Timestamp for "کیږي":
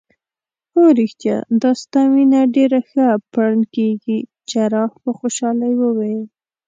3.75-4.17